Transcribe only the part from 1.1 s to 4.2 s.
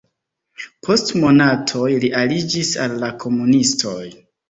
monatoj li aliĝis al la komunistoj.